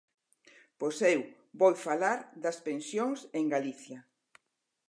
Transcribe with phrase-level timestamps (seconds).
[0.79, 1.19] Pois eu
[1.59, 3.99] vou falar das pensións en Galicia.